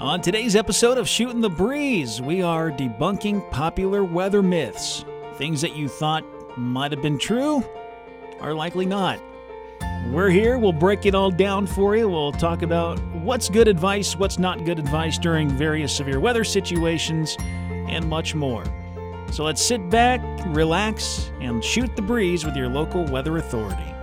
[0.00, 5.04] On today's episode of Shooting the Breeze, we are debunking popular weather myths.
[5.34, 6.24] Things that you thought
[6.56, 7.62] might have been true
[8.40, 9.20] are likely not.
[10.06, 12.08] We're here, we'll break it all down for you.
[12.08, 17.36] We'll talk about what's good advice, what's not good advice during various severe weather situations,
[17.68, 18.64] and much more.
[19.30, 23.94] So let's sit back, relax, and shoot the breeze with your local weather authority.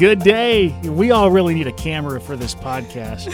[0.00, 0.68] Good day.
[0.88, 3.28] We all really need a camera for this podcast.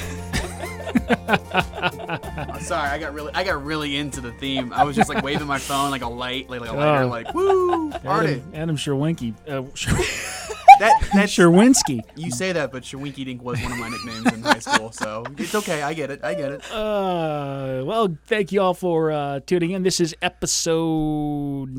[1.08, 4.72] Oh, sorry, I got really, I got really into the theme.
[4.72, 7.06] I was just like waving my phone like a light, like, like a lighter, Oh.
[7.06, 8.32] like woo, party.
[8.32, 9.34] Adam, Adam Sherwinky.
[9.48, 9.62] Uh,
[10.78, 12.02] That that's Sherwinski.
[12.16, 15.24] you say that, but Shawinky Dink was one of my nicknames in high school, so
[15.38, 15.80] it's okay.
[15.80, 16.22] I get it.
[16.22, 16.70] I get it.
[16.70, 19.84] Uh, well, thank you all for uh, tuning in.
[19.84, 21.70] This is episode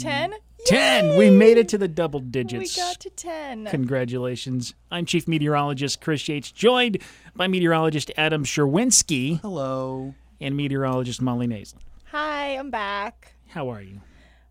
[0.00, 0.34] 10?
[0.66, 1.16] 10.
[1.16, 2.76] We made it to the double digits.
[2.76, 3.66] We got to 10.
[3.66, 4.74] Congratulations.
[4.90, 6.98] I'm Chief Meteorologist Chris Yates, joined
[7.34, 10.14] by meteorologist Adam Sherwinski Hello.
[10.40, 11.80] and meteorologist Molly Naslin.
[12.12, 13.34] Hi, I'm back.
[13.48, 14.00] How are you?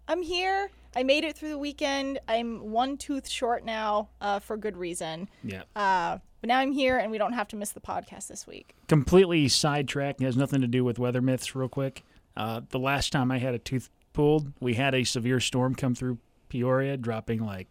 [0.08, 0.70] I'm here.
[0.96, 2.20] I made it through the weekend.
[2.28, 5.30] I'm one tooth short now uh, for good reason.
[5.44, 5.64] Yeah.
[5.76, 8.76] Uh, but now I'm here and we don't have to miss the podcast this week.
[8.90, 10.20] Completely sidetracked.
[10.22, 12.04] It has nothing to do with weather myths, real quick.
[12.36, 15.96] Uh, the last time I had a tooth pulled, we had a severe storm come
[15.96, 16.18] through
[16.50, 17.68] Peoria, dropping like,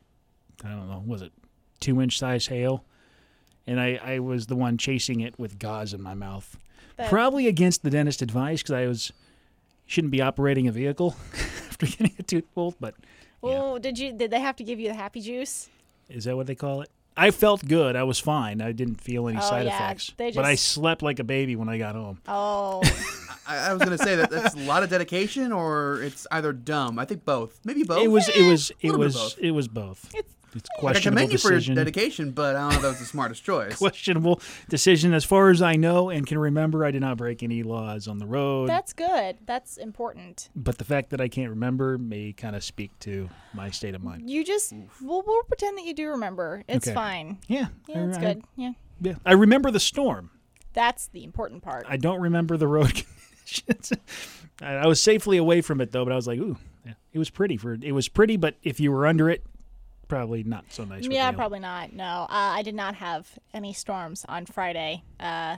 [0.65, 1.33] I don't know, was it
[1.81, 2.85] two inch size hail?
[3.67, 6.57] And I, I was the one chasing it with gauze in my mouth.
[6.97, 9.13] That- Probably against the dentist advice because I was
[9.87, 11.17] shouldn't be operating a vehicle
[11.69, 12.95] after getting a tooth pulled, but
[13.41, 14.13] Well, oh, did you?
[14.13, 15.69] Did they have to give you the happy juice?
[16.09, 16.91] Is that what they call it?
[17.21, 17.97] I felt good.
[17.97, 18.61] I was fine.
[18.63, 20.13] I didn't feel any Oh, side yeah, effects.
[20.17, 22.19] they But I slept like a baby when I got home.
[22.27, 22.81] Oh,
[23.47, 26.99] I, I was gonna say that that's a lot of dedication, or it's either dumb.
[26.99, 27.61] I think both.
[27.65, 28.03] Maybe both.
[28.03, 28.28] It was.
[28.28, 28.72] It was.
[28.81, 29.37] It was.
[29.39, 30.15] It was both.
[30.15, 31.75] It's- It's I questionable commend you for your decision.
[31.77, 33.77] dedication, but I don't know if that was the smartest choice.
[33.77, 36.84] questionable decision, as far as I know and can remember.
[36.84, 38.69] I did not break any laws on the road.
[38.69, 39.38] that's good.
[39.47, 40.49] That's important.
[40.56, 44.03] but the fact that I can't remember may kind of speak to my state of
[44.03, 44.28] mind.
[44.31, 46.65] You just, we'll, we'll pretend that you do remember.
[46.69, 46.94] It's Okay.
[46.94, 47.38] fine.
[47.49, 47.69] Yeah.
[47.88, 48.44] Yeah, it's I, good.
[48.56, 48.72] Yeah.
[49.00, 49.15] yeah.
[49.25, 50.31] I remember the storm.
[50.72, 51.84] That's the important part.
[51.88, 52.93] I don't remember the road
[53.47, 53.93] conditions.
[54.62, 56.56] I I was safely away from it though, but I was like, ooh,
[56.87, 57.56] yeah, it was pretty.
[57.56, 59.44] For it was pretty, but if you were under it,
[60.10, 61.06] probably not so nice.
[61.09, 61.93] Yeah, probably not.
[61.93, 65.56] No, uh, I did not have any storms on Friday, uh,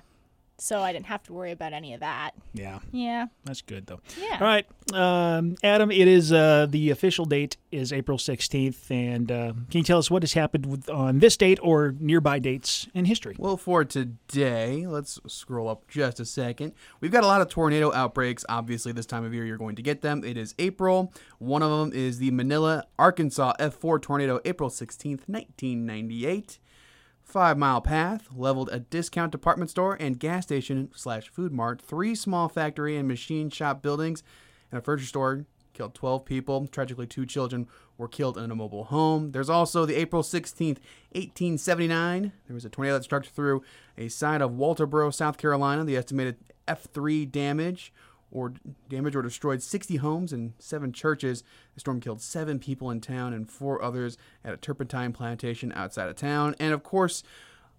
[0.62, 2.32] so I didn't have to worry about any of that.
[2.54, 4.00] Yeah, Yeah, that's good though.
[4.20, 4.34] yeah.
[4.40, 5.90] All right, um, Adam.
[5.90, 10.10] It is uh, the official date is April sixteenth, and uh, can you tell us
[10.10, 13.34] what has happened with, on this date or nearby dates in history?
[13.38, 16.74] Well, for today, let's scroll up just a second.
[17.00, 18.44] We've got a lot of tornado outbreaks.
[18.48, 20.22] Obviously, this time of year, you're going to get them.
[20.24, 21.12] It is April.
[21.38, 26.58] One of them is the Manila, Arkansas F4 tornado, April 16th, 1998.
[27.32, 32.15] Five mile path leveled a discount department store and gas station slash food mart, three
[32.15, 34.22] small factory and machine shop buildings,
[34.70, 35.47] and a furniture store.
[35.72, 36.66] Killed 12 people.
[36.66, 39.32] Tragically, two children were killed in a mobile home.
[39.32, 40.76] There's also the April 16th,
[41.12, 42.32] 1879.
[42.47, 43.62] There was a tornado that struck through
[43.97, 45.84] a side of Walterboro, South Carolina.
[45.84, 46.37] The estimated
[46.69, 47.94] F3 damage
[48.32, 48.54] or
[48.88, 51.44] damaged or destroyed 60 homes and seven churches.
[51.75, 56.09] The storm killed seven people in town and four others at a turpentine plantation outside
[56.09, 56.56] of town.
[56.59, 57.22] And of course,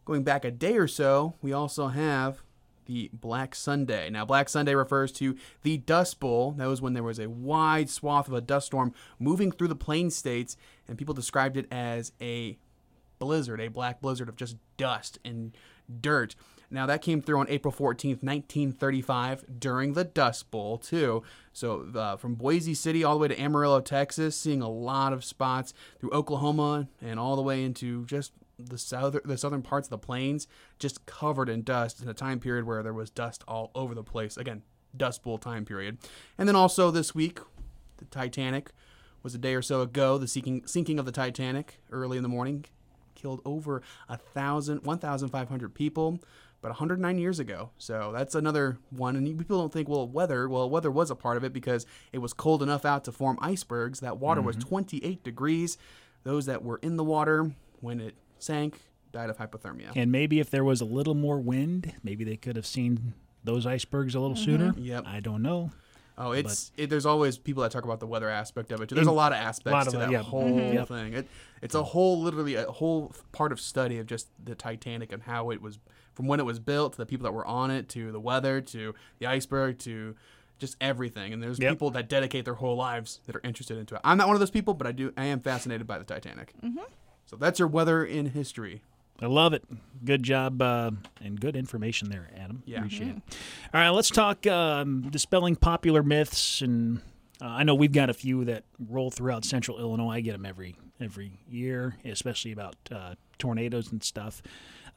[0.06, 2.44] going back a day or so, we also have
[2.86, 4.09] the Black Sunday.
[4.09, 6.52] Now, Black Sunday refers to the Dust Bowl.
[6.52, 9.75] That was when there was a wide swath of a dust storm moving through the
[9.75, 12.58] plain states, and people described it as a
[13.19, 15.56] blizzard, a black blizzard of just dust and
[16.02, 16.36] dirt.
[16.73, 21.22] Now that came through on April 14th, 1935, during the Dust Bowl too.
[21.53, 25.23] So uh, from Boise City all the way to Amarillo, Texas, seeing a lot of
[25.23, 29.92] spots through Oklahoma and all the way into just the southern the southern parts of
[29.92, 30.48] the plains,
[30.80, 34.03] just covered in dust in a time period where there was dust all over the
[34.03, 34.36] place.
[34.36, 34.63] Again,
[34.98, 36.00] Dust Bowl time period.
[36.38, 37.39] And then also this week,
[37.98, 38.71] the Titanic
[39.21, 40.18] was a day or so ago.
[40.18, 42.65] The sinking sinking of the Titanic early in the morning
[43.15, 46.19] killed over a thousand, 1,500 people,
[46.63, 47.71] but 109 years ago.
[47.77, 49.18] So that's another one.
[49.18, 50.48] And people don't think, well, weather.
[50.48, 53.38] Well, weather was a part of it because it was cold enough out to form
[53.42, 54.00] icebergs.
[54.00, 55.77] That water was 28 degrees.
[56.24, 57.51] Those that were in the water
[57.81, 58.80] when it sank
[59.12, 59.92] died of hypothermia.
[59.94, 63.13] And maybe if there was a little more wind, maybe they could have seen
[63.44, 64.74] those icebergs a little sooner.
[64.77, 65.04] Yep.
[65.06, 65.71] I don't know.
[66.18, 68.88] Oh, it's it, there's always people that talk about the weather aspect of it.
[68.88, 68.95] Too.
[68.95, 70.21] There's a lot of aspects lot of to it, that yeah.
[70.21, 70.88] whole Mhm.
[70.88, 71.13] Thing.
[71.13, 71.27] It,
[71.62, 75.50] it's a whole, literally a whole part of study of just the Titanic and how
[75.50, 75.80] it was
[76.13, 78.62] from when it was built to the people that were on it to the weather
[78.62, 80.15] to the iceberg to
[80.60, 81.33] just everything.
[81.33, 81.71] And there's Yep.
[81.74, 84.01] people that dedicate their whole lives that are interested into it.
[84.04, 85.12] I'm not one of those people, but I do.
[85.18, 86.54] I am fascinated by the Titanic.
[86.63, 86.80] Mm-hmm.
[87.25, 88.81] So that's your weather in history.
[89.21, 89.63] I love it.
[90.04, 92.63] Good job uh, and good information there, Adam.
[92.65, 92.80] Yeah.
[92.80, 93.21] Appreciate it.
[93.74, 96.62] All right, let's talk um, dispelling popular myths.
[96.62, 96.98] And
[97.42, 100.10] uh, I know we've got a few that roll throughout central Illinois.
[100.15, 104.42] I get them every every year, especially about uh, tornadoes and stuff.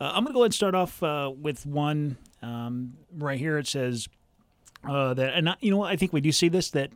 [0.01, 3.59] Uh, I'm going to go ahead and start off uh, with one um, right here.
[3.59, 4.09] It says
[4.89, 6.91] uh, that, and I, you know, I think we do see this that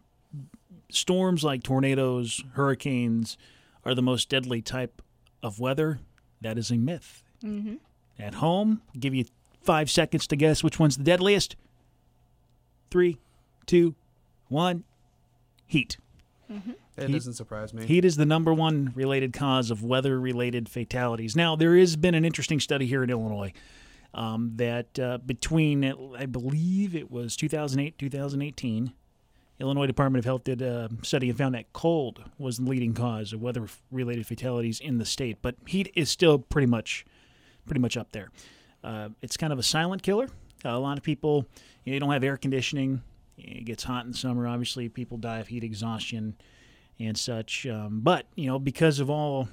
[0.91, 3.39] storms like tornadoes, hurricanes
[3.85, 5.01] are the most deadly type
[5.43, 6.01] of weather.
[6.41, 7.23] That is a myth.
[7.43, 7.77] Mm-hmm.
[8.19, 9.25] At home, give you
[9.63, 11.57] five seconds to guess which one's the deadliest.
[12.91, 13.19] Three,
[13.67, 13.95] two,
[14.49, 14.85] one.
[15.67, 15.97] Heat.
[17.01, 17.87] It Heat- doesn't surprise me.
[17.87, 21.35] Heat is the number one related cause of weather related fatalities.
[21.35, 23.53] Now, there has been an interesting study here in Illinois
[24.13, 25.85] um, that uh, between,
[26.17, 28.93] I believe it was 2008, 2018,
[29.61, 33.33] Illinois Department of Health did a study and found that cold was the leading cause
[33.33, 35.39] of weather related fatalities in the state.
[35.43, 37.05] But heat is still pretty much,
[37.67, 38.31] pretty much up there.
[38.83, 40.29] Uh, it's kind of a silent killer.
[40.65, 41.47] a lot of people,
[41.85, 43.03] you, know, you don't have air conditioning.
[43.37, 44.47] It gets hot in the summer.
[44.47, 46.37] Obviously, people die of heat exhaustion
[47.01, 47.67] and such.
[47.67, 49.49] Um, but you know, because of all,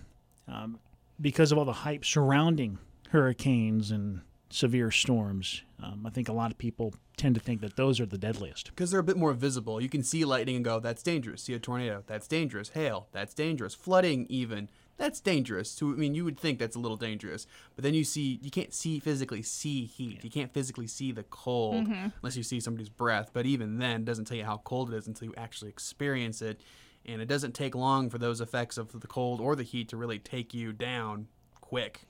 [0.47, 0.79] um,
[1.19, 2.77] because of all the hype surrounding
[3.09, 7.75] hurricanes and severe storms, um, I think a lot of people tend to think that
[7.75, 8.67] those are the deadliest.
[8.67, 9.81] because they're a bit more visible.
[9.81, 12.69] You can see lightning and go, "That's dangerous." See a tornado, that's dangerous.
[12.69, 13.73] Hail, that's dangerous.
[13.73, 15.69] Flooding, even that's dangerous.
[15.69, 17.45] So I mean, you would think that's a little dangerous,
[17.75, 20.23] but then you see, you can't see physically see heat.
[20.23, 21.87] You can't physically see the cold
[22.21, 23.29] unless you see somebody's breath.
[23.33, 26.41] But even then, it doesn't tell you how cold it is until you actually experience
[26.41, 26.59] it.
[27.07, 29.97] And it doesn't take long for those effects of the cold or the heat to
[29.97, 31.27] really take you down
[31.61, 32.01] quick.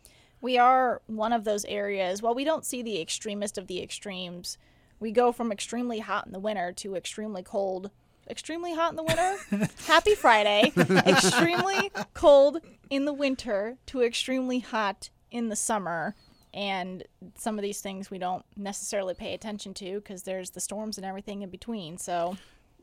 [0.42, 2.22] We are one of those areas.
[2.22, 4.58] While we don't see the extremist of the extremes,
[5.00, 7.92] we go from extremely hot in the winter to extremely cold.
[8.30, 9.70] Extremely hot in the winter.
[9.86, 10.74] Happy Friday.
[10.78, 12.60] extremely cold
[12.90, 16.16] in the winter to extremely hot in the summer.
[16.54, 17.04] And
[17.38, 21.06] some of these things we don't necessarily pay attention to because there's the storms and
[21.06, 21.98] everything in between.
[21.98, 22.38] So,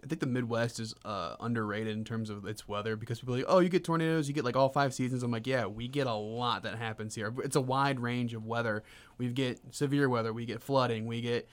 [0.04, 3.38] I think the Midwest is uh, underrated in terms of its weather because people are
[3.38, 5.22] like, oh, you get tornadoes, you get like all five seasons.
[5.22, 7.32] I'm like, yeah, we get a lot that happens here.
[7.42, 8.82] It's a wide range of weather.
[9.16, 11.48] We get severe weather, we get flooding, we get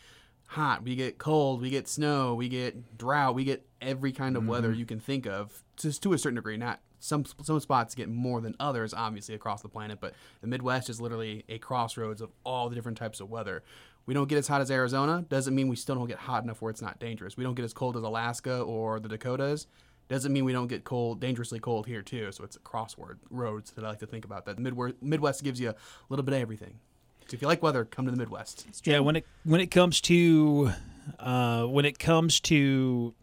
[0.48, 4.46] hot, we get cold, we get snow, we get drought, we get every kind of
[4.46, 6.58] weather you can think of, just to a certain degree.
[6.58, 10.90] Not some some spots get more than others, obviously across the planet, but the Midwest
[10.90, 13.64] is literally a crossroads of all the different types of weather.
[14.12, 15.24] We don't get as hot as Arizona.
[15.30, 17.38] Doesn't mean we still don't get hot enough where it's not dangerous.
[17.38, 19.68] We don't get as cold as Alaska or the Dakotas.
[20.10, 22.30] Doesn't mean we don't get cold, dangerously cold here too.
[22.34, 24.44] So it's a crossword roads that I like to think about.
[24.44, 25.76] That Midwest, Midwest gives you a
[26.10, 26.82] little bit of everything.
[27.28, 28.68] So if you like weather, come to the Midwest.
[28.84, 30.74] Yeah, when it when it comes to
[31.18, 33.14] uh, when it comes to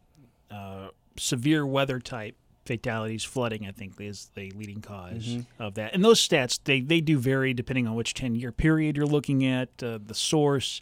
[0.50, 0.88] uh,
[1.19, 2.35] severe weather type
[2.69, 5.94] fatalities, flooding, I think is the leading because of that.
[5.94, 9.44] And those stats they they do vary depending on which ten year period you're looking
[9.44, 10.81] at, uh, the source,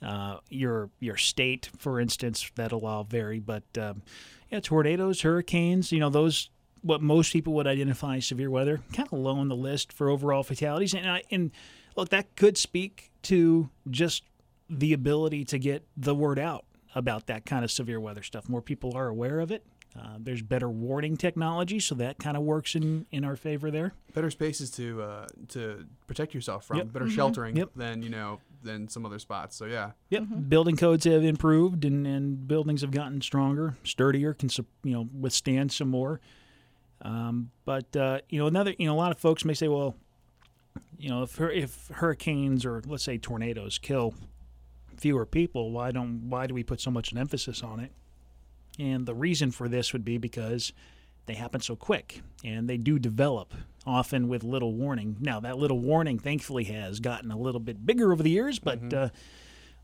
[0.00, 3.40] uh, your your state, for instance, that'll all vary.
[3.40, 4.02] But um,
[4.50, 6.48] yeah, tornadoes, hurricanes, you know those.
[6.80, 10.10] What most people would identify as severe weather, kind of low on the list for
[10.10, 11.50] overall fatalities, and I, and
[11.96, 14.22] look, that could speak to just
[14.68, 18.48] the ability to get the word out about that kind of severe weather stuff.
[18.50, 19.64] More people are aware of it.
[19.98, 23.92] Uh, there's better warning technology, so that kind of works in, in our favor there.
[24.12, 26.78] Better spaces to uh, to protect yourself from.
[26.78, 26.92] Yep.
[26.92, 27.70] Better sheltering Yep.
[27.76, 29.54] than you know than some other spots.
[29.56, 34.48] So yeah, Yep, building codes have improved, and, and buildings have gotten stronger, sturdier, can
[34.82, 36.20] you know withstand some more.
[37.02, 39.94] Um, but uh, you know, another you know, a lot of folks may say, well,
[40.98, 44.14] you know, if if hurricanes or let's say tornadoes kill
[44.96, 47.92] fewer people, why don't why do we put so much an emphasis on it?
[48.78, 50.72] And the reason for this would be because
[51.26, 53.54] they happen so quick and they do develop
[53.86, 55.16] often with little warning.
[55.20, 58.92] Now that little warning, thankfully, has gotten a little bit bigger over the years, but
[58.92, 59.08] uh,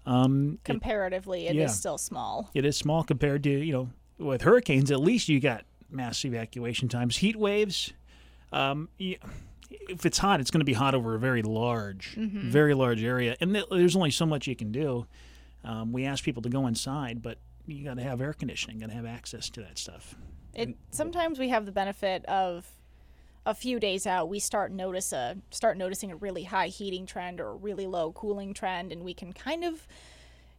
[0.07, 1.67] um, it- comparatively, it is yeah.
[1.69, 2.51] still small.
[2.55, 4.91] it is small compared to you know with hurricanes.
[4.91, 7.17] At least you got mass evacuation times.
[7.19, 7.93] Heat waves,
[8.53, 9.17] um, y-
[9.89, 13.37] if it's hot, it's going to be hot over a very large, very large area,
[13.41, 15.07] and th- there's only so much you can do.
[15.63, 17.39] Um, we ask people to go inside, but
[17.75, 20.15] you got to have air conditioning, got to have access to that stuff.
[20.55, 22.67] It sometimes we have the benefit of
[23.47, 27.41] a few days out we start notice a start noticing a really high heating trend
[27.41, 29.87] or a really low cooling trend and we can kind of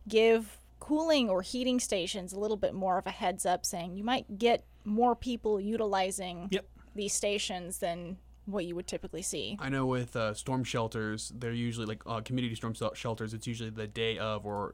[0.07, 4.03] give cooling or heating stations a little bit more of a heads up saying you
[4.03, 6.65] might get more people utilizing Yep.
[6.95, 9.57] these stations than what you would typically see.
[9.59, 13.35] I know with uh, storm shelters, they're usually like uh, community storm shelters.
[13.35, 14.73] It's usually the day of, or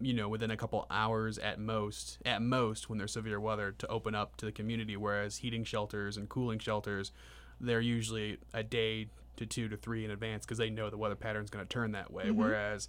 [0.00, 2.18] you know, within a couple hours at most.
[2.24, 4.96] At most, when there's severe weather, to open up to the community.
[4.96, 7.12] Whereas heating shelters and cooling shelters,
[7.60, 11.14] they're usually a day to two to three in advance because they know the weather
[11.14, 12.24] pattern's going to turn that way.
[12.24, 12.40] Mm-hmm.
[12.40, 12.88] Whereas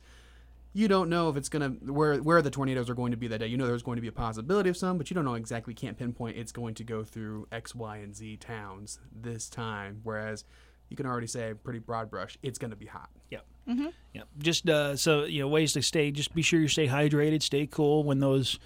[0.73, 3.39] you don't know if it's gonna where where the tornadoes are going to be that
[3.39, 3.47] day.
[3.47, 5.73] You know there's going to be a possibility of some, but you don't know exactly.
[5.73, 10.01] Can't pinpoint it's going to go through X, Y, and Z towns this time.
[10.03, 10.45] Whereas
[10.91, 13.09] you can already say pretty broad brush, it's going to be hot.
[13.31, 13.45] Yep.
[14.13, 14.27] Yep.
[14.39, 16.11] Just uh, so you know, ways to stay.
[16.11, 18.59] Just be sure you stay hydrated, stay cool when those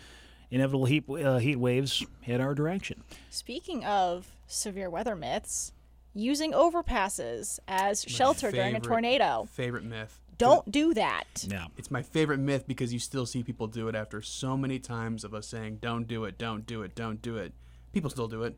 [0.49, 3.03] inevitable heat uh, heat waves head our direction.
[3.29, 5.73] Speaking of severe weather myths,
[6.15, 9.47] using overpasses as shelter during a tornado.
[9.51, 10.19] Favorite myth.
[10.37, 11.45] Don't do that.
[11.47, 11.67] Yeah.
[11.77, 15.23] It's my favorite myth because you still see people do it after so many times
[15.23, 17.53] of us saying, "Don't do it, don't do it, don't do it."
[17.93, 18.57] People still do it.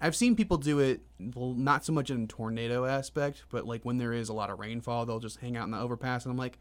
[0.00, 1.02] I've seen people do it,
[1.34, 4.58] well, not so much in tornado aspect, but like when there is a lot of
[4.58, 6.58] rainfall, they'll just hang out in the overpass, and I'm like,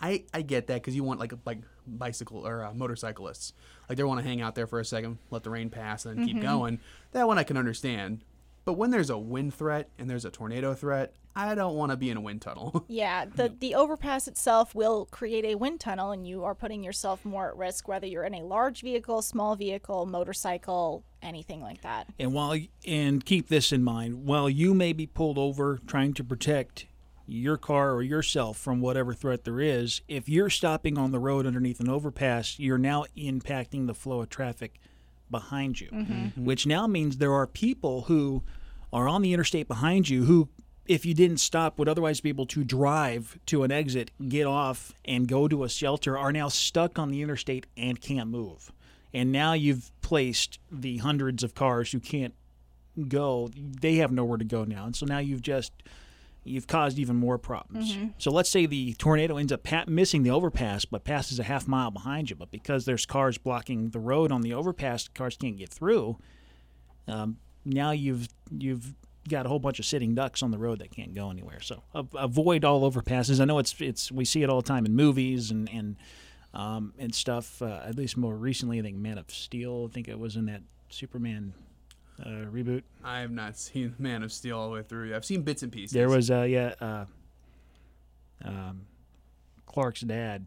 [0.00, 3.52] I, I get that because you want like like bicycle or uh, motorcyclists,
[3.88, 6.18] like they want to hang out there for a second, let the rain pass, and
[6.18, 6.80] then keep going.
[7.12, 8.24] That one I can understand.
[8.64, 11.96] But when there's a wind threat and there's a tornado threat, I don't want to
[11.96, 12.86] be in a wind tunnel.
[12.92, 17.24] Yeah, the the overpass itself will create a wind tunnel, and you are putting yourself
[17.24, 22.08] more at risk, whether you're in a large vehicle, small vehicle, motorcycle, anything like that.
[22.18, 26.24] And while and keep this in mind, while you may be pulled over trying to
[26.24, 26.86] protect
[27.26, 31.46] your car or yourself from whatever threat there is, if you're stopping on the road
[31.46, 34.78] underneath an overpass, you're now impacting the flow of traffic
[35.30, 36.44] behind you, mm-hmm.
[36.44, 38.42] which now means there are people who
[38.92, 40.48] are on the interstate behind you who
[40.86, 44.92] if you didn't stop would otherwise be able to drive to an exit, get off
[45.04, 48.72] and go to a shelter are now stuck on the interstate and can't move.
[49.14, 52.34] And now you've placed the hundreds of cars who can't
[53.08, 54.84] go, they have nowhere to go now.
[54.86, 55.72] And so now you've just
[56.44, 57.96] you've caused even more problems.
[58.18, 61.68] So let's say the tornado ends up pa- missing the overpass, but passes a half
[61.68, 62.36] mile behind you.
[62.36, 66.18] But because there's cars blocking the road on the overpass, cars can't get through.
[67.06, 68.94] Um, now you've you've
[69.28, 71.60] got a whole bunch of sitting ducks on the road that can't go anywhere.
[71.60, 73.40] So a- avoid all overpasses.
[73.40, 75.96] I know it's it's we see it all the time in movies and and
[76.54, 77.62] um, and stuff.
[77.62, 79.88] Uh, at least more recently, I think Man of Steel.
[79.90, 81.54] I think it was in that Superman
[82.20, 82.82] uh, reboot.
[83.02, 85.14] I have not seen Man of Steel all the way through.
[85.14, 85.92] I've seen bits and pieces.
[85.92, 87.04] There was uh, yeah, uh,
[88.44, 88.82] um,
[89.66, 90.46] Clark's dad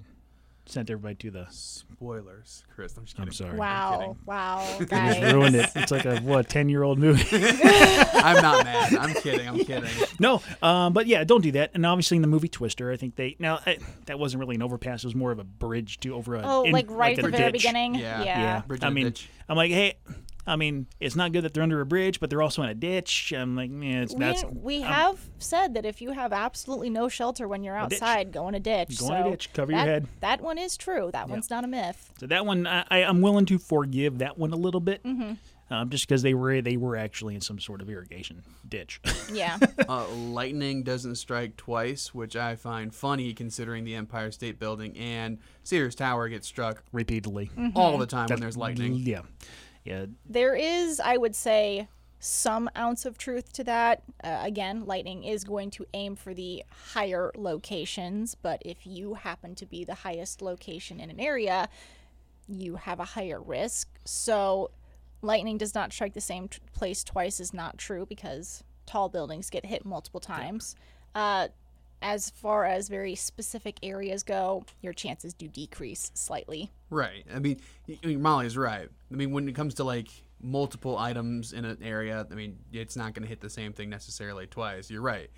[0.66, 1.48] sent everybody to the.
[1.50, 2.96] spoilers, Chris.
[2.98, 3.30] I'm just kidding.
[3.30, 3.58] I'm sorry.
[3.58, 5.70] Wow, wow, Just ruined it.
[5.76, 7.26] It's like a what ten year old movie.
[7.32, 8.94] I'm not mad.
[8.96, 9.48] I'm kidding.
[9.48, 9.90] I'm kidding.
[10.20, 11.72] no, um, but yeah, don't do that.
[11.74, 14.62] And obviously in the movie Twister, I think they now I, that wasn't really an
[14.64, 16.42] overpass; it was more of a bridge to over a.
[16.44, 17.62] Oh, in- like right a at the very ditch.
[17.62, 17.96] beginning.
[17.96, 18.24] Yeah.
[18.24, 18.40] yeah.
[18.40, 19.30] Yeah, Bridge I mean, ditch.
[19.48, 19.96] I'm like, hey,
[20.48, 22.74] I mean, it's not good that they're under a bridge, but they're also in a
[22.76, 23.34] ditch.
[23.36, 26.90] I'm like, man, it's We, that's we I'm- have said that if you have absolutely
[26.90, 29.00] no shelter when you're outside, go in a ditch.
[29.00, 30.08] Go in a ditch, cover your head.
[30.20, 31.10] That one is true.
[31.14, 32.12] That one's not a myth.
[32.20, 35.04] So that one, I, I, I'm willing to forgive that one a little bit,
[35.72, 39.02] um, just because they were they were actually in some sort of irrigation ditch.
[39.34, 39.58] Yeah.
[39.90, 45.38] Uh, lightning doesn't strike twice, which I find funny considering the Empire State Building and
[45.64, 47.50] Sears Tower gets struck repeatedly.
[47.76, 48.94] all the time when there's lightning.
[48.96, 49.22] Yeah,
[49.86, 50.06] yeah.
[50.26, 51.88] there is, I would say,
[52.20, 54.02] some ounce of truth to that.
[54.24, 56.64] Uh, again, lightning is going to aim for the
[56.94, 61.70] higher locations, but if you happen to be the highest location in an area,
[62.48, 63.88] you have a higher risk.
[64.06, 64.72] So,
[65.22, 69.50] lightning does not strike the same t- place twice is not true because tall buildings
[69.50, 70.76] get hit multiple times.
[71.14, 71.50] Uh,
[72.06, 76.72] as far as very specific areas go, your chances do decrease slightly.
[76.92, 77.26] Right.
[77.34, 78.88] I mean, y- I mean, Molly's right.
[79.12, 80.10] I mean, when it comes to like
[80.40, 83.90] multiple items in an area, I mean, it's not going to hit the same thing
[83.90, 84.92] necessarily twice.
[84.92, 85.32] You're right.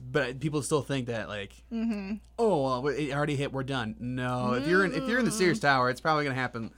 [0.00, 2.14] But people still think that like, mm-hmm.
[2.40, 3.52] oh, well, it already hit.
[3.52, 3.94] We're done.
[4.00, 6.72] No, if you're in if you're in the Sears Tower, it's probably going to happen.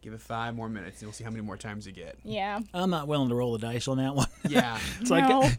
[0.00, 2.16] Give it five more minutes, and we'll see how many more times you get.
[2.24, 2.58] Yeah.
[2.74, 4.26] I'm not willing to roll the dice on that one.
[4.48, 4.80] Yeah.
[5.00, 5.16] it's No.
[5.16, 5.58] like,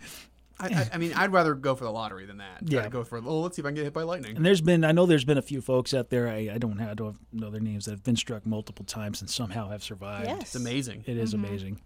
[0.63, 2.59] I, I, I mean, I'd rather go for the lottery than that.
[2.67, 2.83] Try Yeah.
[2.83, 4.35] to go for oh, let's see if I can get hit by lightning.
[4.37, 6.77] and there's been I know there's been a few folks out there I, I don't
[6.79, 9.83] have I don't know their names that have been struck multiple times and somehow have
[9.83, 10.27] survived.
[10.27, 10.41] Yes.
[10.41, 11.03] It's amazing.
[11.07, 11.79] It is amazing.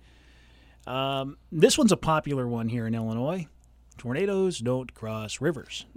[0.85, 3.47] Um, this one's a popular one here in Illinois.
[3.97, 5.87] Tornadoes don't cross rivers,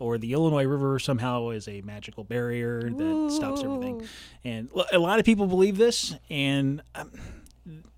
[0.00, 4.08] or the Illinois River somehow is a magical barrier that stops everything.
[4.42, 7.12] And a lot of people believe this, and um,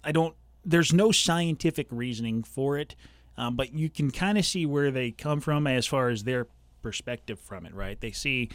[0.03, 0.35] I don't.
[0.65, 2.97] There's no scientific reasoning for it,
[3.37, 6.47] um, but you can kind of see where they come from as far as their
[6.83, 7.75] perspective from it.
[7.75, 8.01] Right?
[8.01, 8.51] They see,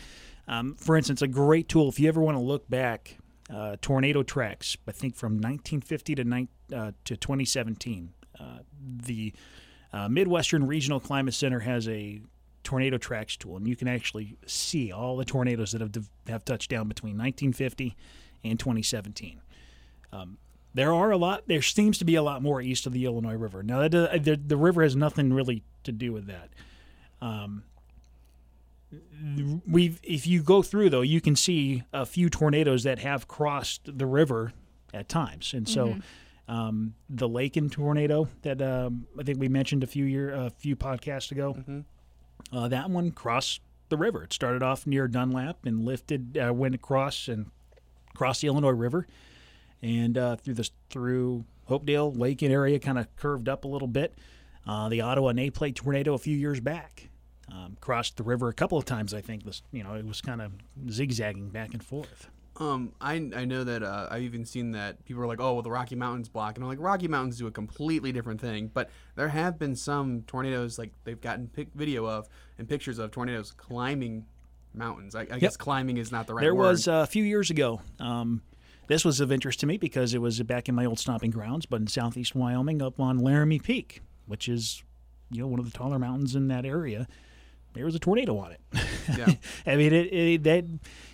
[0.48, 3.18] um, for instance, a great tool if you ever want to look back
[3.54, 4.78] uh, tornado tracks.
[4.88, 8.14] I think from 1950 to uh, to 2017.
[8.40, 9.34] Uh, the
[9.92, 12.22] uh, Midwestern Regional Climate Center has a
[12.64, 16.70] tornado tracks tool, and you can actually see all the tornadoes that have have touched
[16.70, 17.96] down between 1950
[18.44, 19.42] and 2017.
[20.12, 20.38] Um,
[20.74, 21.44] there are a lot.
[21.48, 23.64] There seems to be a lot more east of the Illinois River.
[23.64, 26.50] Now, that, uh, the, the river has nothing really to do with that.
[27.22, 27.64] Um,
[29.68, 33.82] we if you go through though, you can see a few tornadoes that have crossed
[33.98, 34.54] the river
[34.94, 35.98] at times, and so.
[36.48, 40.76] Um, the Lakin tornado that um, I think we mentioned a few year a few
[40.76, 41.56] podcasts ago.
[42.52, 44.24] Uh, that one crossed the river.
[44.24, 47.52] It started off near Dunlap and lifted, uh, went across and
[48.16, 49.08] crossed the Illinois River,
[49.82, 54.18] and uh, through the through Hopedale Lakin area, kind of curved up a little bit.
[54.68, 57.10] Uh, the Ottawa Naplate tornado a few years back
[57.52, 59.14] um, crossed the river a couple of times.
[59.14, 60.52] I think this, you know, it was kind of
[60.90, 62.30] zigzagging back and forth.
[62.58, 65.62] Um, I, I know that uh, I've even seen that people are like, oh, well,
[65.62, 68.70] the Rocky Mountains block, and I'm like, Rocky Mountains do a completely different thing.
[68.74, 73.12] But there have been some tornadoes like they've gotten pic- video of and pictures of
[73.12, 74.26] tornadoes climbing
[74.74, 75.16] mountains.
[75.16, 76.68] I, I guess climbing is not the right There word.
[76.68, 77.82] was uh, a few years ago.
[78.00, 78.42] Um,
[78.90, 81.66] this was of interest to me because it was back in my old stomping grounds,
[81.66, 84.84] but in southeast Wyoming, up on Laramie Peak, which is
[85.32, 87.08] you know one of the taller mountains in that area.
[87.74, 88.60] There was a tornado on it.
[89.16, 89.34] Yeah.
[89.72, 90.66] I mean, it, it, that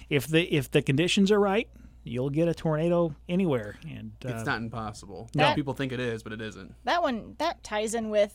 [0.09, 1.67] if the if the conditions are right,
[2.05, 3.77] you'll get a tornado anywhere.
[3.87, 5.29] And uh, it's not impossible.
[5.33, 6.73] That- No, people think it is, but it isn't.
[6.85, 8.33] That one that ties in with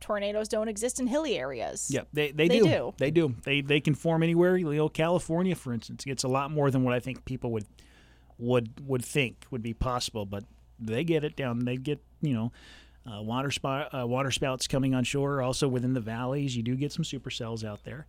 [0.00, 1.88] tornadoes don't exist in hilly areas.
[1.90, 2.64] Yeah, they, they, They do.
[2.64, 2.94] do.
[2.98, 3.34] They do.
[3.44, 4.58] They they can form anywhere.
[4.58, 7.64] You know, California, for instance, gets a lot more than what I think people would
[8.38, 10.26] would would think would be possible.
[10.26, 10.44] But
[10.78, 11.64] they get it down.
[11.64, 12.52] They get you know.
[13.04, 15.42] Uh, water uh, water spouts coming on shore.
[15.42, 18.06] Also within the valleys, you do get some supercells out there.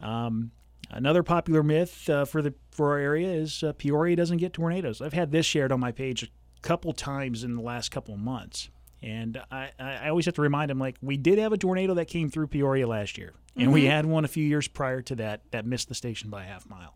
[0.00, 0.50] Um,
[0.90, 5.00] another popular myth uh, for the for our area is uh, Peoria doesn't get tornadoes.
[5.00, 6.28] I've had this shared on my page a
[6.62, 8.70] couple times in the last couple of months,
[9.02, 11.94] and I, I I always have to remind them like we did have a tornado
[11.94, 15.14] that came through Peoria last year, and we had one a few years prior to
[15.16, 16.94] that that missed the station by a half mile.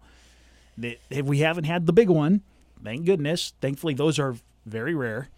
[1.10, 2.42] If we haven't had the big one,
[2.82, 3.52] thank goodness.
[3.60, 4.34] Thankfully, those are
[4.66, 5.28] very rare.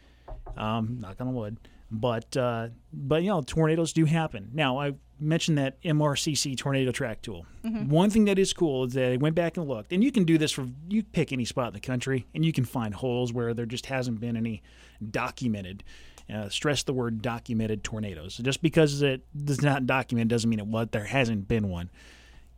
[0.57, 1.59] Um, knock on wood.
[1.91, 4.51] But uh, but you know tornadoes do happen.
[4.53, 7.47] Now I mentioned that MRCC tornado track tool.
[7.89, 10.25] One thing that is cool is that I went back and looked, and you can
[10.25, 13.33] do this for you pick any spot in the country, and you can find holes
[13.33, 14.63] where there just hasn't been any
[15.11, 15.85] documented.
[16.33, 18.39] Uh, stress the word documented tornadoes.
[18.39, 21.91] Just because it does not document doesn't mean it what there hasn't been one.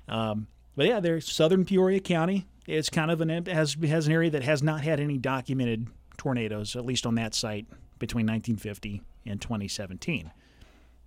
[0.08, 2.46] Um, but yeah, there's southern Peoria County.
[2.66, 6.76] It's kind of an has has an area that has not had any documented tornadoes,
[6.76, 7.66] at least on that site
[7.98, 10.30] between 1950 and 2017.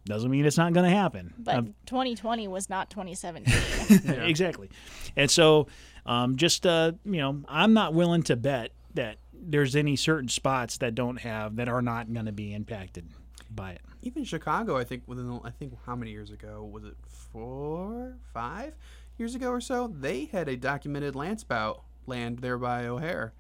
[0.06, 1.34] Doesn't mean it's not going to happen.
[1.38, 4.10] But Um, 2020 was not 2017.
[4.24, 4.70] exactly.
[5.16, 5.68] And so,
[6.06, 10.78] um, just uh, you know, I'm not willing to bet that there's any certain spots
[10.80, 13.08] that don't have that are not going to be impacted
[13.52, 13.82] by it.
[14.02, 16.96] Even Chicago, I think within the, I think how many years ago was it?
[17.06, 18.74] Four, five
[19.20, 23.34] years ago or so, they had a documented land spout land there by O'Hare,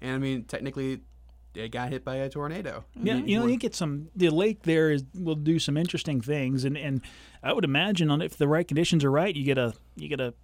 [0.00, 1.00] and I mean technically,
[1.54, 2.84] it got hit by a tornado.
[2.94, 4.08] Yeah, you know, you get some.
[4.16, 7.00] The lake there is will do some interesting things, and and
[7.42, 10.20] I would imagine on if the right conditions are right, you get a you get
[10.20, 10.34] a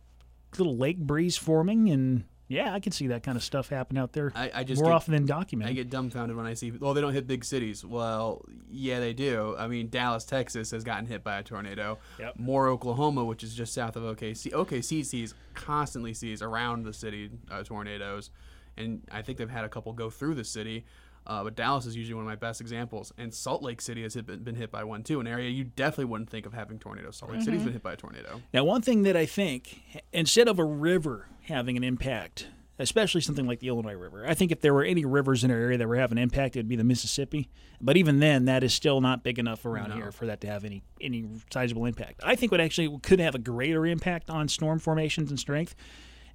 [0.58, 4.12] little lake breeze forming, and yeah, I can see that kind of stuff happen out
[4.12, 5.70] there I, I just more get, often than documented.
[5.70, 6.72] I get dumbfounded when I see.
[6.72, 7.84] Well, they don't hit big cities.
[7.84, 9.54] Well, yeah, they do.
[9.56, 11.98] I mean, Dallas, Texas, has gotten hit by a tornado.
[12.18, 12.40] Yep.
[12.40, 14.50] Moore Oklahoma, which is just south of OKC.
[14.50, 18.30] OKC sees constantly sees around the city uh, tornadoes,
[18.76, 20.84] and I think they've had a couple go through the city.
[21.30, 24.14] Uh, but Dallas is usually one of my best examples, and Salt Lake City has
[24.14, 25.20] hit, been, been hit by one too.
[25.20, 27.18] An area you definitely wouldn't think of having tornadoes.
[27.18, 28.42] Salt Lake City's been hit by a tornado.
[28.52, 29.80] Now, one thing that I think,
[30.12, 32.48] instead of a river having an impact,
[32.80, 35.56] especially something like the Illinois River, I think if there were any rivers in our
[35.56, 37.48] area that were having an impact, it would be the Mississippi.
[37.80, 39.94] But even then, that is still not big enough around No.
[39.94, 42.22] here for that to have any any sizable impact.
[42.24, 45.76] I think what actually could have a greater impact on storm formations and strength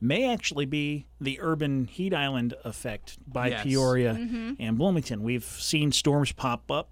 [0.02, 3.64] may actually be the urban heat island effect by Yes.
[3.64, 4.12] Peoria
[4.60, 5.24] and Bloomington.
[5.24, 6.90] We've seen storms pop up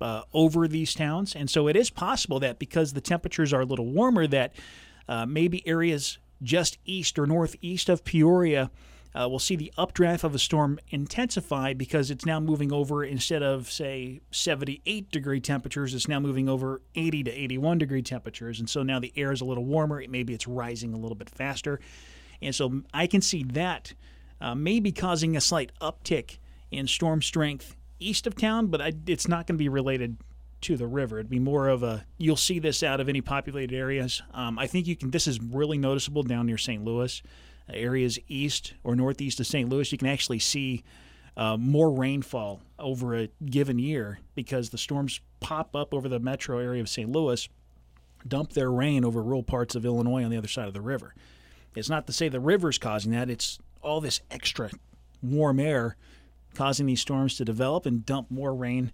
[0.00, 3.66] uh, over these towns, and so it is possible that because the temperatures are a
[3.66, 4.54] little warmer, that
[5.08, 8.70] uh, maybe areas just east or northeast of Peoria
[9.18, 13.42] uh, will see the updraft of a storm intensify because it's now moving over instead
[13.42, 18.68] of say 78 degree temperatures, it's now moving over 80 to 81 degree temperatures, and
[18.70, 20.04] so now the air is a little warmer.
[20.08, 21.80] Maybe it's rising a little bit faster,
[22.40, 23.94] and so I can see that
[24.40, 26.38] uh, maybe causing a slight uptick
[26.70, 30.16] in storm strength east of town, but I, it's not going to be related
[30.60, 31.18] to the river.
[31.18, 34.22] It'd be more of a you'll see this out of any populated areas.
[34.32, 35.10] Um, I think you can.
[35.10, 36.84] This is really noticeable down near St.
[36.84, 37.22] Louis.
[37.72, 39.68] areas east or northeast of St.
[39.68, 40.84] Louis, you can actually see
[41.36, 46.58] uh, more rainfall over a given year because the storms pop up over the metro
[46.58, 47.10] area of St.
[47.10, 47.48] Louis,
[48.26, 51.14] dump their rain over rural parts of Illinois on the other side of the river.
[51.74, 54.70] It's not to say the river's causing that, it's all this extra
[55.22, 55.96] warm air
[56.54, 58.92] causing these storms to develop and dump more rain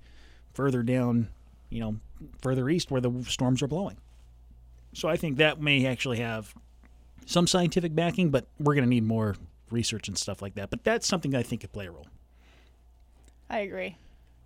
[0.53, 1.29] further down,
[1.71, 1.97] you know,
[2.43, 3.97] further east where the storms are blowing.
[4.93, 6.55] So I think that may actually have
[7.27, 9.37] some scientific backing, but we're going to need more
[9.71, 10.71] research and stuff like that.
[10.71, 12.07] But that's something I think could play a role.
[13.51, 13.97] I agree.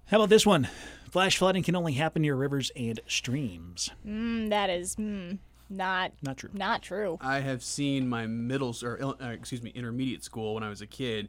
[0.07, 0.69] How about this one?
[1.11, 3.91] Flash flooding can only happen near rivers and streams.
[4.07, 6.50] Mm, that is mm, not Not true.
[6.52, 7.18] not true.
[7.20, 10.87] I have seen my middle or uh, excuse me intermediate school when I was a
[10.87, 11.28] kid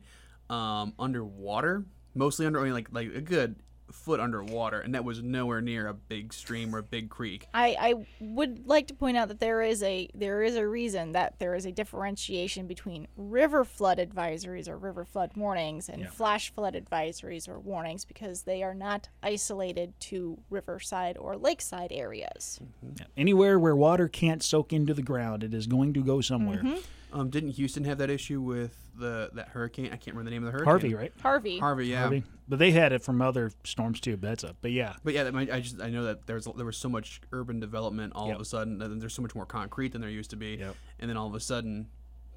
[0.49, 3.55] um, underwater, mostly under I mean, like like a good
[3.91, 7.47] foot underwater, and that was nowhere near a big stream or a big creek.
[7.53, 11.11] I, I would like to point out that there is a there is a reason
[11.13, 16.09] that there is a differentiation between river flood advisories or river flood warnings and Yeah.
[16.09, 22.59] flash flood advisories or warnings because they are not isolated to riverside or lakeside areas.
[22.97, 23.05] Yeah.
[23.17, 26.57] Anywhere where water can't soak into the ground, it is going to go somewhere.
[26.63, 26.77] Mm-hmm.
[27.11, 29.87] Um, didn't Houston have that issue with the that hurricane?
[29.87, 30.65] I can't remember the name of the hurricane.
[30.91, 31.13] Harvey, right?
[31.21, 31.59] Harvey.
[31.59, 32.01] Harvey, yeah.
[32.01, 32.23] Harvey.
[32.47, 34.17] But they had it from other storms too.
[34.17, 34.57] But that's up.
[34.61, 36.89] But yeah, But yeah, that might, I just I know that there's there was so
[36.89, 38.35] much urban development all Yep.
[38.35, 40.55] of a sudden, and then there's so much more concrete than there used to be,
[40.59, 40.75] Yep.
[40.99, 41.87] and then all of a sudden,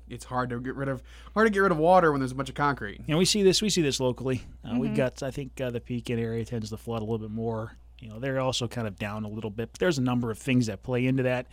[0.09, 1.03] it's hard to get rid of
[1.35, 3.01] hard to get rid of water when there's a bunch of concrete.
[3.09, 3.61] and we see this.
[3.63, 4.43] We see this locally.
[4.65, 5.23] Uh, We've got.
[5.23, 7.77] I think uh, the Pekin area tends to flood a little bit more.
[7.99, 9.71] You know, they're also kind of down a little bit.
[9.73, 11.47] But there's a number of things that play into that.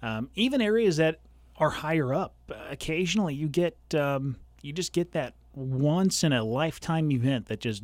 [0.00, 1.20] Um, even areas that
[1.56, 2.34] are higher up,
[2.70, 7.82] occasionally you get um, you just get that once in a lifetime event that just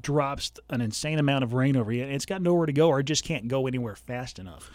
[0.00, 3.00] drops an insane amount of rain over you, and it's got nowhere to go, or
[3.00, 4.70] it just can't go anywhere fast enough.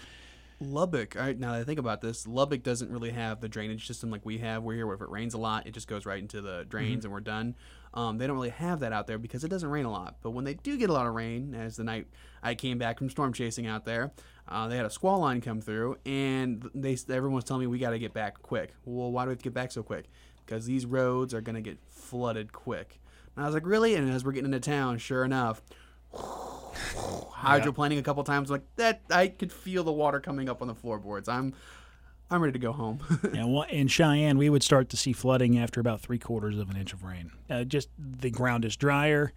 [0.59, 4.09] Lubbock, I, now that I think about this, Lubbock doesn't really have the drainage system
[4.09, 4.63] like we have.
[4.63, 7.05] We're here where if it rains a lot, it just goes right into the drains
[7.05, 7.55] and we're done.
[7.93, 10.17] Um, they don't really have that out there because it doesn't rain a lot.
[10.21, 12.07] But when they do get a lot of rain, as the night
[12.43, 14.11] I came back from storm chasing out there,
[14.47, 17.79] uh, they had a squall line come through, and they everyone was telling me we
[17.79, 18.73] got to get back quick.
[18.85, 20.05] Well, why do we have to get back so quick?
[20.45, 22.99] Because these roads are gonna get flooded quick.
[23.35, 23.95] And I was like, really?
[23.95, 25.61] And as we're getting into town, sure enough,
[26.13, 30.75] hydroplaning a couple times like that i could feel the water coming up on the
[30.75, 31.53] floorboards i'm
[32.29, 32.99] i'm ready to go home
[33.33, 36.69] And wha- in Cheyenne, we would start to see flooding after about three quarters of
[36.69, 37.31] an inch of rain.
[37.49, 39.31] Uh, just the ground is drier.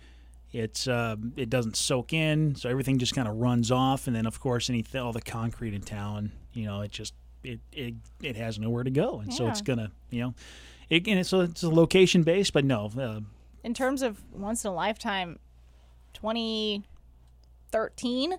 [0.52, 4.08] It's um, it doesn't soak in, so everything just kind of runs off.
[4.08, 7.60] And then, of course, any all the concrete in town, you know, it just it
[7.72, 10.34] it, it has nowhere to go, and so it's gonna, you know,
[10.88, 13.20] it, and it's, so it's a location based, but no, uh,
[13.62, 15.38] in terms of once in a lifetime
[16.14, 18.34] 2013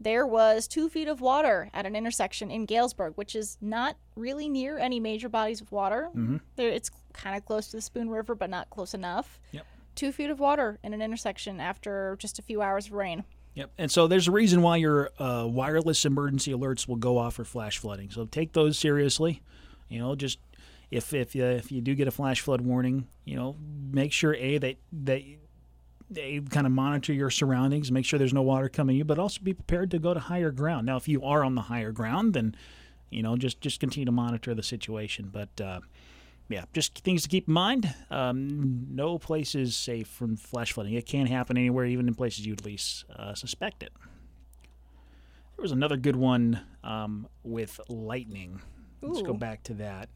[0.00, 4.48] there was two feet of water at an intersection in galesburg which is not really
[4.48, 6.36] near any major bodies of water Mm-hmm.
[6.56, 9.66] there, it's kind of close to the spoon river but not close enough Yep.
[9.94, 13.24] two feet of water in an intersection after just a few hours of rain
[13.56, 13.70] Yep.
[13.78, 17.44] And so there's a reason why your uh, wireless emergency alerts will go off for
[17.44, 18.10] flash flooding.
[18.10, 19.42] So take those seriously.
[19.88, 20.40] You know, just
[20.90, 23.54] if if you, if you do get a flash flood warning, you know,
[23.92, 25.22] make sure a that that
[26.14, 29.40] they kind of monitor your surroundings, make sure there's no water coming you, but also
[29.42, 30.86] be prepared to go to higher ground.
[30.86, 32.54] Now, if you are on the higher ground, then
[33.10, 35.30] you know just just continue to monitor the situation.
[35.32, 35.80] But uh,
[36.48, 37.94] yeah, just things to keep in mind.
[38.10, 40.94] Um, no place is safe from flash flooding.
[40.94, 43.92] It can happen anywhere, even in places you'd least uh, suspect it.
[45.56, 48.60] There was another good one um, with lightning.
[49.00, 50.08] Let's go back to that.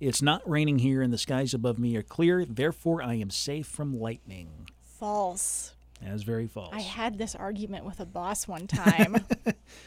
[0.00, 2.44] It's not raining here, and the skies above me are clear.
[2.44, 4.68] Therefore, I am safe from lightning.
[5.04, 6.70] False That is very false.
[6.72, 9.26] I had this argument with a boss one time.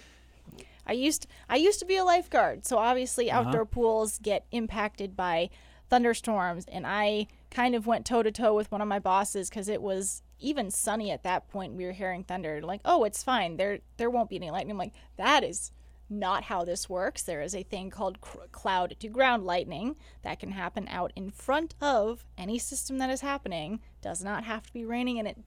[0.86, 3.50] I used I used to be a lifeguard, so obviously uh-huh.
[3.50, 5.50] outdoor pools get impacted by
[5.90, 9.68] thunderstorms, and I kind of went toe to toe with one of my bosses because
[9.68, 11.74] it was even sunny at that point.
[11.74, 13.58] We were hearing thunder, like, oh, it's fine.
[13.58, 14.74] There there won't be any lightning.
[14.74, 15.72] I'm like, that is
[16.10, 17.24] not how this works.
[17.24, 21.32] There is a thing called cr- cloud to ground lightning that can happen out in
[21.32, 23.80] front of any system that is happening.
[24.08, 25.38] Does not have to be raining, and it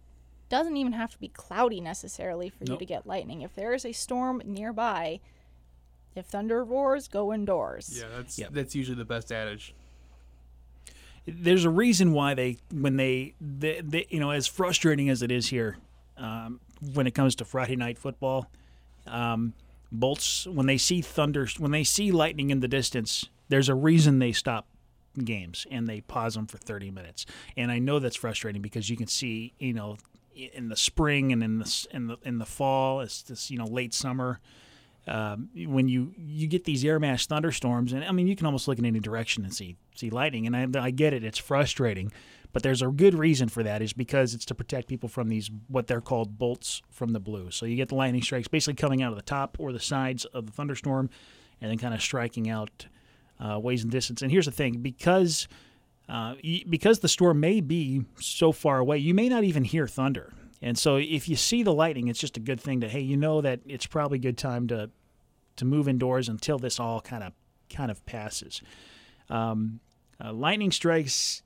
[0.51, 3.41] doesn't even have to be cloudy necessarily for you to get lightning.
[3.41, 5.21] If there is a storm nearby,
[6.15, 7.97] if thunder roars, go indoors.
[7.99, 8.51] yeah that's Yep.
[8.53, 9.75] that's usually the best adage
[11.27, 15.31] there's a reason why they when they, they, they you know as frustrating as it
[15.31, 15.79] is here
[16.19, 16.61] um,
[16.93, 18.51] when it comes to Friday night football
[19.07, 19.55] um,
[19.91, 24.19] bolts when they see thunder when they see lightning in the distance there's a reason
[24.19, 24.67] they stop
[25.25, 28.97] games and they pause them for 30 minutes and I know that's frustrating because you
[28.97, 29.97] can see you know
[30.35, 33.67] in the spring and in the in the in the fall it's this you know
[33.67, 34.41] late summer
[35.07, 38.69] um, when you you get these air mass thunderstorms, and I mean you can almost
[38.69, 42.13] look in any direction and see see lightning, and I, I get it, it's frustrating,
[42.53, 45.51] but there's a good reason for that is because it's to protect people from these
[45.69, 47.51] what they're called bolts from the blue.
[47.51, 50.27] So you get the lightning strikes basically coming out of the top or the sides
[50.27, 51.09] of the thunderstorm,
[51.61, 52.87] and then kind of striking out
[53.41, 54.23] uh, ways and distance.
[54.23, 55.49] And here's the thing, because
[56.09, 56.35] uh,
[56.69, 60.33] because the storm may be so far away, you may not even hear thunder.
[60.61, 63.17] And so if you see the lightning, it's just a good thing to hey, you
[63.17, 64.91] know that it's probably a good time to
[65.57, 67.33] to move indoors until this all kind of
[67.69, 68.61] kind of passes.
[69.29, 69.81] Um,
[70.23, 71.43] uh, lightning strikes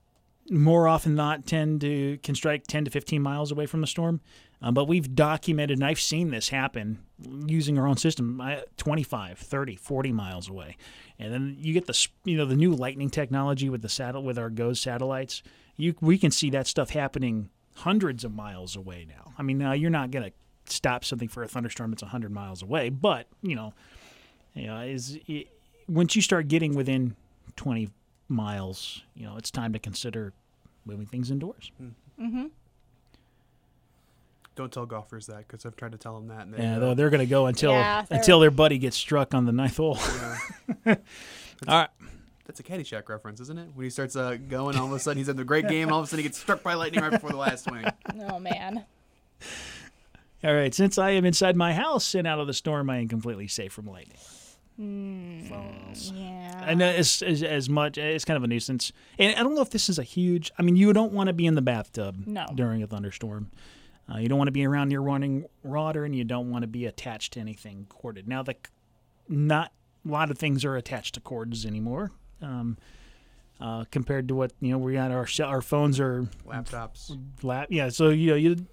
[0.51, 3.87] more often than not tend to can strike 10 to 15 miles away from the
[3.87, 4.21] storm.
[4.65, 6.99] Um, but we've documented, and I've seen this happen
[7.47, 10.79] using our own system, uh, 25, 30, 40 miles away.
[11.19, 14.39] And then you get the you know the new lightning technology with the saddle with
[14.39, 15.43] our GOES satellites.
[15.77, 19.35] You we can see that stuff happening hundreds of miles away now.
[19.37, 22.63] I mean, now you're not going to stop something for a thunderstorm that's 100 miles
[22.63, 23.75] away, but you know,
[24.55, 25.49] you know, is it,
[25.89, 27.17] once you start getting within
[27.57, 27.91] 20
[28.29, 30.33] miles, you know, it's time to consider
[30.87, 31.71] moving things indoors.
[34.57, 36.43] Don't tell golfers that because I've tried to tell them that.
[36.43, 39.35] And they, Yeah, though they're going to go until Yeah, until their buddy gets struck
[39.35, 39.99] on the ninth hole.
[39.99, 40.39] yeah.
[40.87, 41.89] All right.
[42.47, 43.69] That's a Caddyshack reference, isn't it?
[43.75, 45.93] When he starts uh, going, all of a sudden he's having the great game, and
[45.93, 47.85] all of a sudden he gets struck by lightning right before the last swing.
[48.29, 48.85] Oh man.
[50.45, 50.75] All right.
[50.75, 53.73] Since I am inside my house and out of the storm, I am completely safe
[53.73, 54.19] from lightning.
[54.77, 56.65] Yeah.
[56.67, 58.93] And uh, as, as as much, it's kind of a nuisance.
[59.19, 60.53] And I don't know if this is a huge.
[60.59, 62.47] I mean, you don't want to be in the bathtub No.
[62.55, 63.51] during a thunderstorm.
[64.13, 66.67] Uh, you don't want to be around near running water, and you don't want to
[66.69, 68.29] be attached to anything corded.
[68.29, 68.55] Now, the
[69.29, 69.73] not
[70.07, 72.11] a lot of things are attached to cords anymore.
[72.43, 72.77] Um,
[73.61, 77.17] uh, compared to what you know, we got our our phones are Laptops.
[77.43, 77.69] lap.
[77.71, 78.67] Yeah, so you know, you.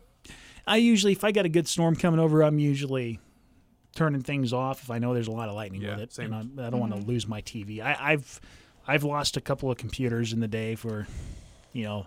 [0.68, 3.20] I usually, if I got a good storm coming over, I'm usually
[3.96, 6.32] turning things off if I know there's a lot of lightning Yeah, with it, same.
[6.34, 7.82] and I, I don't want to lose my TV.
[7.82, 8.40] I, I've
[8.88, 11.08] I've lost a couple of computers in the day for,
[11.74, 12.06] you know,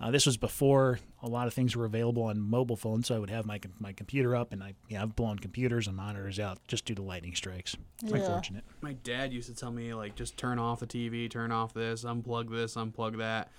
[0.00, 3.18] uh, this was before a lot of things were available on mobile phones, so I
[3.18, 6.58] would have my my computer up, and I yeah, I've blown computers and monitors out
[6.66, 7.76] just due to lightning strikes.
[8.02, 8.18] It's Ugh.
[8.18, 8.64] unfortunate.
[8.80, 12.04] My dad used to tell me like just turn off the TV, turn off this,
[12.04, 13.50] unplug this, unplug that.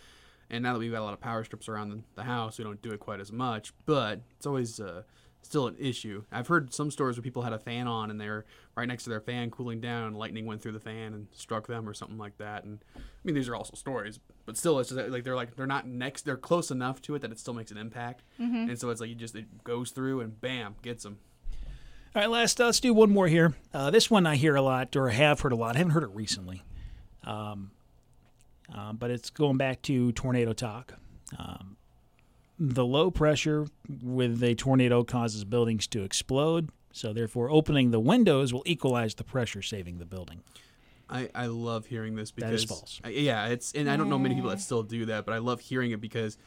[0.50, 2.64] And now that we've got a lot of power strips around the, the house, we
[2.64, 3.74] don't do it quite as much.
[3.88, 5.02] But it's always uh,
[5.46, 6.24] still an issue.
[6.32, 9.10] I've heard some stores where people had a fan on and they're right next to
[9.10, 12.18] their fan cooling down, and lightning went through the fan and struck them or something
[12.18, 12.64] like that.
[12.64, 15.68] And I mean, these are also stories, but still, it's just like they're like they're
[15.68, 18.24] not next, they're close enough to it that it still makes an impact.
[18.70, 21.20] And so it's like you just it goes through and bam, gets them.
[22.16, 23.54] All right, last uh, let's do one more here.
[23.74, 25.76] Uh, this one I hear a lot, or have heard a lot.
[25.76, 26.64] I haven't heard it recently,
[27.24, 27.72] um,
[28.74, 30.94] uh, but it's going back to tornado talk.
[31.38, 31.75] Um,
[32.60, 33.68] the low pressure
[34.02, 39.24] with a tornado causes buildings to explode, so therefore opening the windows will equalize the
[39.24, 40.42] pressure, saving the building.
[41.10, 43.02] I, I love hearing this because That is false.
[43.04, 45.38] I- yeah, it's and I don't know many people that still do that, but I
[45.38, 46.38] love hearing it because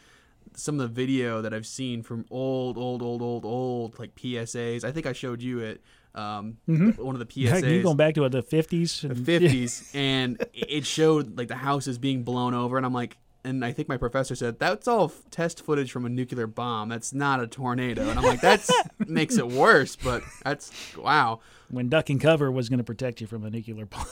[0.55, 4.83] some of the video that I've seen from old, old, old, old, old like PSAs.
[4.83, 5.83] I think I showed you it.
[6.15, 7.83] Um, one of the Heck, you PSAs.
[7.85, 9.03] going back to what, the fifties?
[9.03, 13.19] the 50s and it showed like the house is being blown over and i'm like
[13.45, 16.89] and i think my professor said that's all f- test footage from a nuclear bomb
[16.89, 18.69] that's not a tornado and i'm like that
[19.07, 23.27] makes it worse but that's wow when duck and cover was going to protect you
[23.27, 24.07] from a nuclear bomb.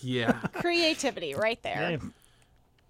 [0.00, 1.90] yeah Creativity right there.
[1.92, 1.96] Yeah,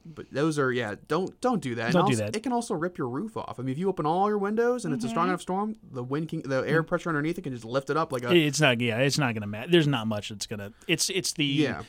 [0.04, 2.34] but those are yeah don't don't do that Don't do that.
[2.34, 4.84] it can also rip your roof off i mean if you open all your windows
[4.84, 7.52] and it's a strong enough storm the wind can the air pressure underneath it can
[7.52, 8.80] just lift it up like a it's not.
[8.80, 9.70] Yeah, it's not going to matter.
[9.70, 10.72] There's not much that's going to.
[10.88, 11.82] It's it's the yeah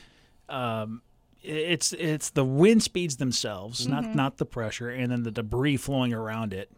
[0.48, 1.02] um,
[1.44, 6.12] it's it's the wind speeds themselves, not not the pressure, and then the debris flowing
[6.12, 6.70] around it.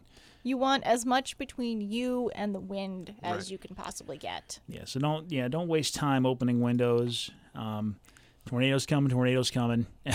[0.43, 3.51] You want as much between you and the wind as Right.
[3.51, 4.61] you can possibly get.
[4.69, 7.31] Yeah, so don't yeah don't waste time opening windows.
[7.55, 7.97] Um,
[8.45, 9.87] tornadoes coming, tornadoes coming.
[10.05, 10.13] you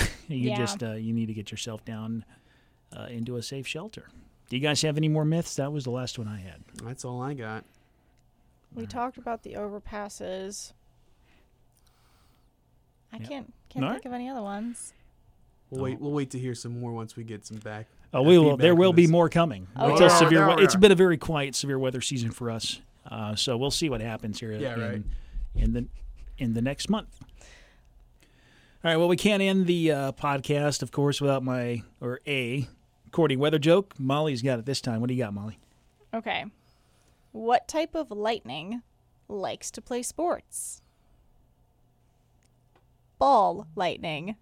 [0.50, 0.58] Yeah.
[0.58, 2.24] just uh, you need to get yourself down
[2.96, 4.08] uh, into a safe shelter.
[4.50, 5.56] Do you guys have any more myths?
[5.56, 6.62] That was the last one I had.
[6.84, 7.64] that's all i got
[8.76, 10.72] We talked about the overpasses.
[13.14, 13.28] I Yeah.
[13.28, 14.94] can't can't All think of any other ones.
[15.70, 18.38] we'll wait we'll wait to hear some more once we get some back Oh, we
[18.38, 18.58] will.
[18.58, 19.68] There will be more coming.
[19.78, 20.08] Oh, it's yeah.
[20.08, 20.40] a severe.
[20.40, 20.62] There we- are.
[20.64, 22.82] It's been a very quiet, severe weather season for us.
[23.10, 25.04] Uh, so we'll see what happens here Yeah, in, right.
[25.56, 25.88] in the
[26.38, 27.20] in the next month.
[28.84, 28.98] All right.
[28.98, 32.68] Well, we can't end the uh, podcast, of course, without my or a
[33.12, 33.94] courting weather joke.
[33.98, 35.00] Molly's got it this time.
[35.00, 35.58] What do you got, Molly?
[36.14, 36.46] Okay.
[37.32, 38.82] What type of lightning
[39.30, 40.82] likes to play sports?
[43.22, 44.36] Ball lightning.